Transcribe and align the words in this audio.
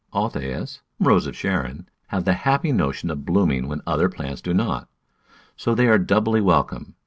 Althaeas 0.15 0.79
(Rose 0.99 1.27
of 1.27 1.35
Sharon) 1.35 1.87
have 2.07 2.25
the 2.25 2.33
happy 2.33 2.71
notion 2.71 3.11
of 3.11 3.23
blooming 3.23 3.67
when 3.67 3.83
other 3.85 4.09
plants 4.09 4.41
do 4.41 4.51
not, 4.51 4.89
so 5.55 5.75
they 5.75 5.87
are 5.87 5.99
doubly 5.99 6.41
welcome. 6.41 6.95